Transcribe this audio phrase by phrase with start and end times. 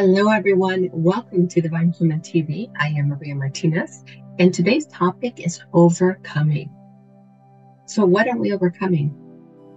[0.00, 0.88] Hello, everyone.
[0.92, 2.70] Welcome to Divine Human TV.
[2.78, 4.04] I am Maria Martinez,
[4.38, 6.70] and today's topic is overcoming.
[7.86, 9.12] So, what are we overcoming?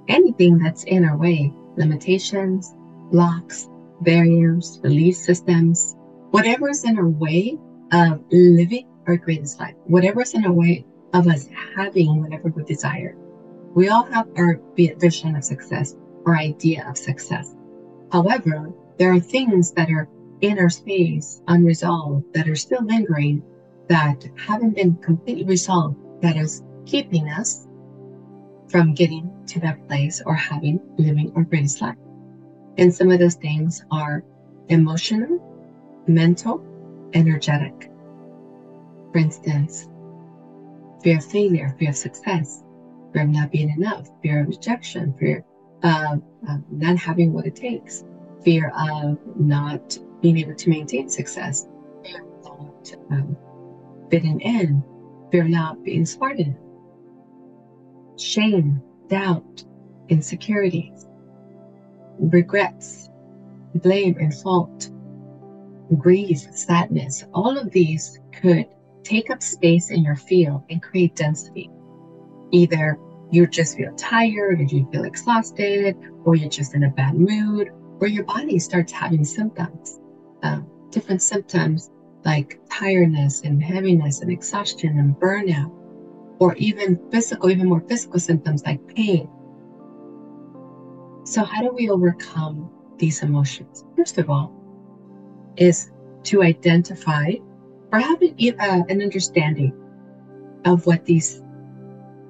[0.10, 2.72] Anything that's in our way limitations,
[3.10, 3.68] blocks,
[4.02, 5.96] barriers, belief systems,
[6.30, 7.58] whatever is in our way
[7.92, 10.86] of living our greatest life, whatever is in our way
[11.16, 13.16] of us having whatever we desire.
[13.74, 15.96] We all have our vision of success
[16.28, 17.56] our idea of success.
[18.12, 20.08] However, there are things that are
[20.42, 23.42] in our space unresolved that are still lingering
[23.88, 27.68] that haven't been completely resolved that is keeping us
[28.70, 31.96] from getting to that place or having living our greatest life.
[32.78, 34.24] And some of those things are
[34.70, 36.64] emotional, mental,
[37.16, 37.90] energetic.
[39.12, 39.90] For instance,
[41.02, 42.64] fear of failure, fear of success,
[43.14, 45.44] fear of not being enough, fear of rejection, fear
[45.82, 46.22] of
[46.70, 48.06] not having what it takes,
[48.44, 51.68] fear of not being able to maintain success,
[52.04, 53.38] fear of not um,
[54.10, 54.84] fitting in,
[55.32, 56.58] fear of not being smart enough,
[58.18, 59.64] shame, doubt,
[60.10, 61.08] insecurities,
[62.20, 63.10] regrets,
[63.76, 64.90] blame and fault,
[65.98, 68.66] grief, sadness, all of these could
[69.04, 71.70] take up space in your field and create density.
[72.52, 72.98] Either
[73.32, 75.96] you just feel tired, or you feel exhausted,
[76.26, 77.70] or you're just in a bad mood,
[78.02, 80.00] or your body starts having symptoms,
[80.42, 81.92] um, different symptoms
[82.26, 85.72] like tiredness and heaviness and exhaustion and burnout,
[86.40, 89.30] or even physical, even more physical symptoms like pain.
[91.24, 93.86] So, how do we overcome these emotions?
[93.96, 94.52] First of all,
[95.56, 95.92] is
[96.24, 97.34] to identify
[97.92, 99.74] or have an, uh, an understanding
[100.66, 101.42] of what these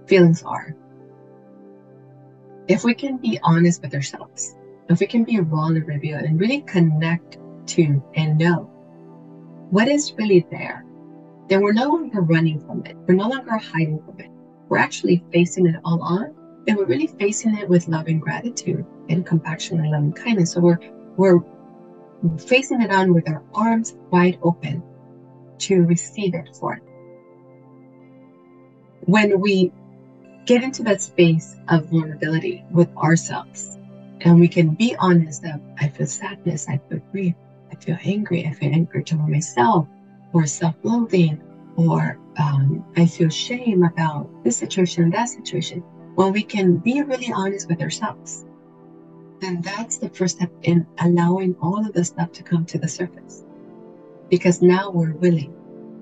[0.07, 0.75] feelings are.
[2.67, 4.55] If we can be honest with ourselves,
[4.91, 8.69] if we can be reveal and really connect to and know
[9.69, 10.85] what is really there,
[11.47, 12.95] then we're no longer running from it.
[13.07, 14.29] We're no longer hiding from it.
[14.69, 16.35] We're actually facing it all on,
[16.67, 20.51] and we're really facing it with love and gratitude and compassion and loving kindness.
[20.53, 20.79] So we're
[21.17, 21.41] we're
[22.37, 24.83] facing it on with our arms wide open
[25.59, 26.83] to receive it for it.
[29.05, 29.71] When we
[30.45, 33.77] get into that space of vulnerability with ourselves,
[34.23, 37.33] and we can be honest that I feel sadness, I feel grief,
[37.71, 39.87] I feel angry, I feel anger toward myself,
[40.33, 41.41] or self-loathing,
[41.75, 45.83] or um, I feel shame about this situation, that situation.
[46.15, 48.45] When we can be really honest with ourselves,
[49.39, 52.87] then that's the first step in allowing all of the stuff to come to the
[52.87, 53.43] surface.
[54.29, 55.53] Because now we're willing.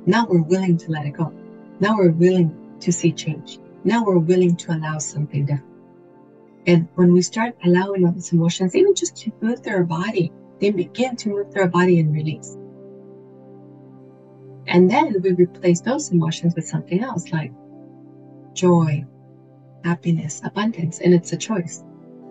[0.05, 1.33] Now we're willing to let it go.
[1.79, 3.59] Now we're willing to see change.
[3.85, 5.68] Now we're willing to allow something different.
[6.69, 10.31] And when we start allowing all these emotions, even just to move through our body,
[10.61, 12.55] they begin to move through our body and release.
[14.67, 17.51] And then we replace those emotions with something else like
[18.53, 19.03] joy,
[19.83, 21.83] happiness, abundance, and it's a choice.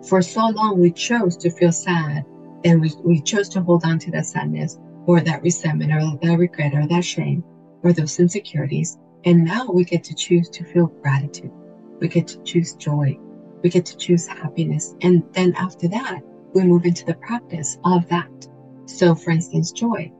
[0.07, 2.23] For so long, we chose to feel sad
[2.63, 6.39] and we, we chose to hold on to that sadness or that resentment or that
[6.39, 7.43] regret or that shame
[7.83, 8.97] or those insecurities.
[9.25, 11.51] And now we get to choose to feel gratitude.
[11.99, 13.19] We get to choose joy.
[13.61, 14.95] We get to choose happiness.
[15.01, 16.21] And then after that,
[16.53, 18.47] we move into the practice of that.
[18.85, 20.11] So, for instance, joy,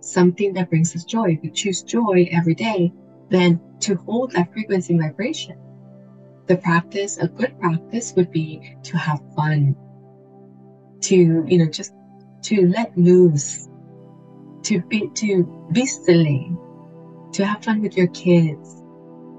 [0.00, 1.32] something that brings us joy.
[1.32, 2.92] If we choose joy every day,
[3.28, 5.58] then to hold that frequency vibration
[6.48, 9.76] the practice, a good practice would be to have fun,
[11.02, 11.92] to, you know, just
[12.42, 13.68] to let loose,
[14.64, 16.50] to be, to be silly,
[17.32, 18.82] to have fun with your kids,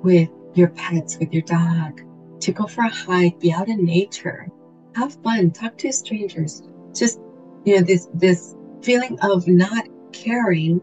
[0.04, 2.02] with your pets, with your dog,
[2.42, 4.48] to go for a hike, be out in nature,
[4.96, 6.64] have fun, talk to strangers.
[6.94, 7.20] Just,
[7.66, 10.82] you know, this, this feeling of not caring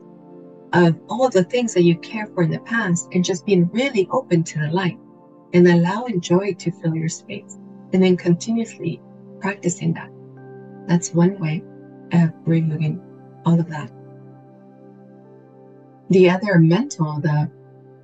[0.72, 4.08] of all the things that you care for in the past and just being really
[4.10, 4.98] open to the light
[5.54, 7.58] and allowing joy to fill your space
[7.92, 9.00] and then continuously
[9.40, 10.10] practicing that.
[10.86, 11.62] That's one way
[12.12, 13.00] of removing
[13.44, 13.90] all of that.
[16.10, 17.50] The other mental, the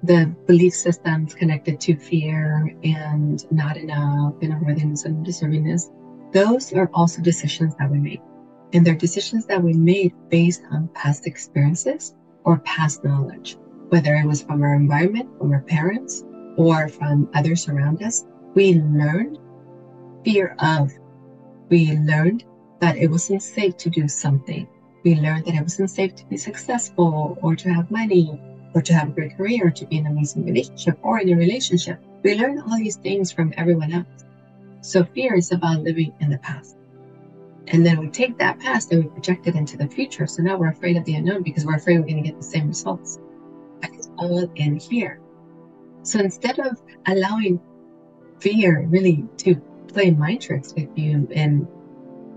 [0.03, 5.93] the belief systems connected to fear and not enough and unworthiness and deservingness,
[6.33, 8.21] those are also decisions that we make.
[8.73, 12.15] And they're decisions that we made based on past experiences
[12.45, 13.57] or past knowledge,
[13.91, 16.25] whether it was from our environment, from our parents,
[16.57, 19.39] or from others around us, we learned
[20.25, 20.93] fear of.
[21.69, 22.45] We learned
[22.81, 24.67] that it wasn't safe to do something.
[25.05, 28.41] We learned that it wasn't safe to be successful or to have money
[28.75, 31.29] or to have a great career or to be in an amazing relationship or in
[31.31, 31.99] a relationship.
[32.23, 34.25] We learn all these things from everyone else.
[34.81, 36.77] So fear is about living in the past.
[37.69, 40.27] And then we take that past and we project it into the future.
[40.27, 42.45] So now we're afraid of the unknown because we're afraid we're going to get the
[42.45, 43.19] same results.
[43.83, 45.21] It's all in here.
[46.03, 47.61] So instead of allowing
[48.41, 49.55] fear really to
[49.87, 51.69] play mind tricks with you and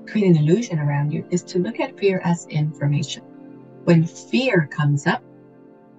[0.08, 3.24] create an illusion around you, is to look at fear as information.
[3.86, 5.24] When fear comes up,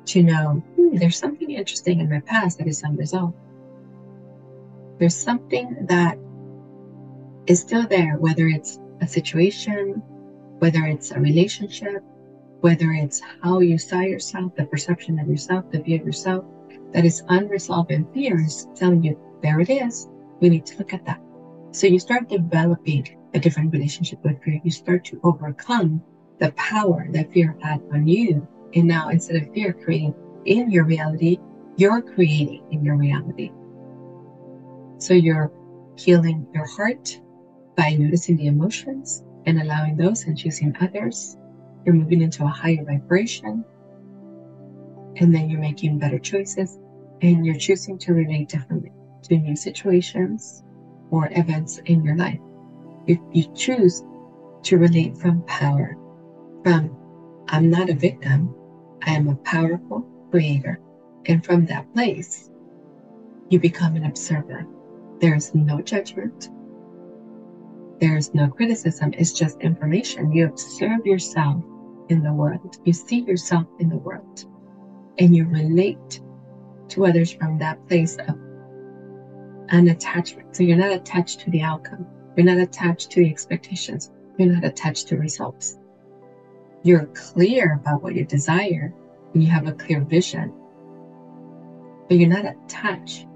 [0.06, 3.34] to know hmm, there's something interesting in my past that is unresolved.
[4.98, 6.18] There's something that
[7.46, 10.02] is still there, whether it's a situation,
[10.58, 12.02] whether it's a relationship,
[12.60, 16.44] whether it's how you saw yourself, the perception of yourself, the view of yourself,
[16.92, 20.08] that is unresolved and fear is telling you, there it is.
[20.40, 21.20] We need to look at that.
[21.72, 24.60] So you start developing a different relationship with fear.
[24.64, 26.02] You start to overcome
[26.38, 28.46] the power that fear had on you.
[28.74, 30.14] And now instead of fear creating
[30.44, 31.38] in your reality,
[31.76, 33.50] you're creating in your reality.
[34.98, 35.52] So you're
[35.96, 37.20] healing your heart
[37.76, 41.36] by noticing the emotions and allowing those and choosing others.
[41.84, 43.64] You're moving into a higher vibration.
[45.16, 46.78] And then you're making better choices
[47.22, 48.92] and you're choosing to relate differently
[49.24, 50.62] to new situations
[51.10, 52.40] or events in your life.
[53.06, 54.02] If you choose
[54.64, 55.96] to relate from power,
[56.64, 56.96] from
[57.48, 58.54] I'm not a victim,
[59.04, 60.80] I am a powerful creator.
[61.26, 62.50] And from that place,
[63.48, 64.66] you become an observer.
[65.20, 66.50] There is no judgment.
[68.00, 69.14] There is no criticism.
[69.16, 70.32] It's just information.
[70.32, 71.62] You observe yourself
[72.08, 72.78] in the world.
[72.84, 74.44] You see yourself in the world.
[75.18, 76.20] And you relate
[76.88, 78.36] to others from that place of
[79.68, 80.54] unattachment.
[80.54, 82.06] So you're not attached to the outcome.
[82.36, 84.10] You're not attached to the expectations.
[84.36, 85.78] You're not attached to results.
[86.86, 88.94] You're clear about what you desire
[89.34, 90.52] and you have a clear vision,
[92.06, 93.26] but you're not attached.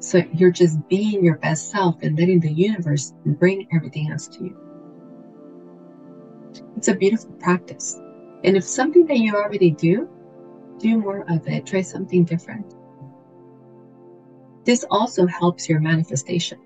[0.00, 4.42] So you're just being your best self and letting the universe bring everything else to
[4.46, 4.56] you.
[6.76, 8.00] It's a beautiful practice.
[8.42, 10.08] And if something that you already do,
[10.80, 11.64] do more of it.
[11.64, 12.74] Try something different.
[14.64, 16.58] This also helps your manifestation.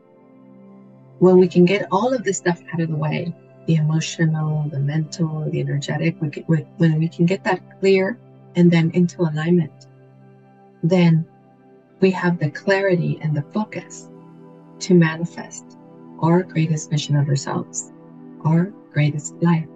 [1.18, 3.34] When we can get all of this stuff out of the way,
[3.66, 8.18] the emotional, the mental, the energetic, we can, when we can get that clear
[8.54, 9.86] and then into alignment,
[10.82, 11.26] then
[12.00, 14.08] we have the clarity and the focus
[14.78, 15.64] to manifest
[16.20, 17.92] our greatest vision of ourselves,
[18.44, 19.66] our greatest life.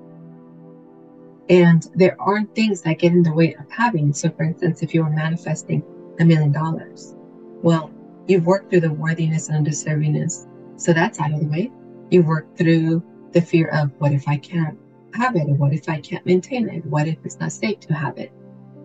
[1.48, 4.12] And there aren't things that get in the way of having.
[4.12, 5.82] So, for instance, if you are manifesting
[6.20, 7.14] a million dollars,
[7.62, 7.90] well,
[8.30, 10.46] You've worked through the worthiness and undeservingness.
[10.76, 11.68] So that's out of the way.
[12.12, 14.78] You've worked through the fear of what if I can't
[15.14, 15.48] have it?
[15.48, 16.84] Or what if I can't maintain it?
[16.86, 18.32] What if it's not safe to have it?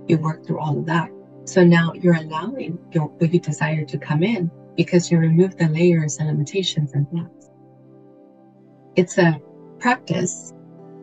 [0.08, 1.10] You work through all of that.
[1.46, 5.68] So now you're allowing your, what you desire to come in because you remove the
[5.68, 7.50] layers and limitations and blocks.
[8.96, 9.40] It's a
[9.80, 10.54] practice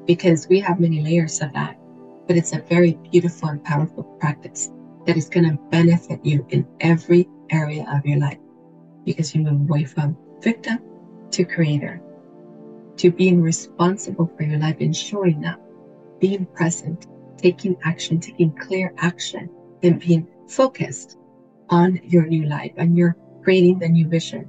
[0.06, 1.78] because we have many layers of that,
[2.26, 4.70] but it's a very beautiful and powerful practice
[5.06, 8.38] that is going to benefit you in every area of your life
[9.04, 10.78] because you move away from victim
[11.30, 12.00] to creator,
[13.02, 15.60] to being responsible for your life and showing up,
[16.20, 19.50] being present, taking action, taking clear action,
[19.82, 21.18] and being focused
[21.68, 24.48] on your new life and you're creating the new vision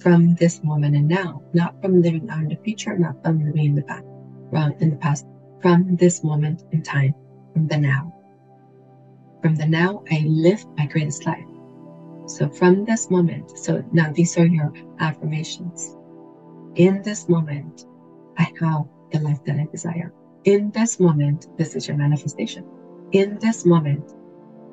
[0.00, 3.74] from this moment and now, not from living in the future, not from living in
[3.74, 4.06] the past,
[4.50, 5.26] from in the past,
[5.60, 7.14] from this moment in time,
[7.52, 8.14] from the now.
[9.42, 11.44] From the now, I live my greatest life.
[12.24, 15.96] So from this moment, so now these are your affirmations.
[16.76, 17.84] In this moment,
[18.40, 20.12] I have the life that I desire.
[20.44, 22.64] In this moment, this is your manifestation.
[23.12, 24.14] In this moment,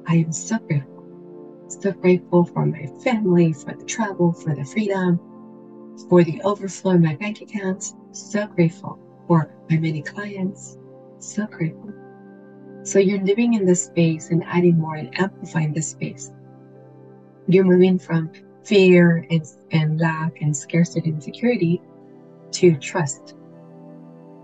[0.08, 1.04] I am so grateful.
[1.70, 5.20] So grateful for my family, for the travel, for the freedom,
[6.10, 7.96] for the overflow in my bank accounts.
[8.14, 10.78] So grateful for my many clients.
[11.20, 11.94] So grateful.
[12.84, 16.32] So you're living in this space and adding more and amplifying this space
[17.48, 18.32] you're moving from
[18.64, 21.82] fear and, and lack and scarcity and security
[22.52, 23.36] to trust,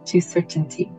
[0.05, 0.91] to certainty,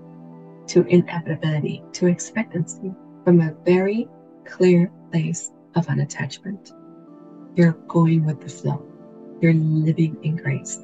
[0.69, 2.93] to inevitability, to expectancy
[3.25, 4.09] from a very
[4.45, 6.73] clear place of unattachment.
[7.57, 8.85] You're going with the flow.
[9.41, 10.81] You're living in grace.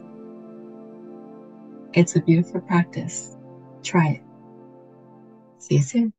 [1.92, 3.36] It's a beautiful practice.
[3.82, 4.22] Try it.
[5.58, 6.12] See you soon.